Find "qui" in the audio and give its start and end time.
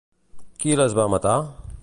0.63-0.73